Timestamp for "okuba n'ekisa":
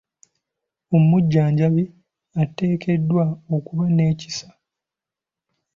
3.55-4.47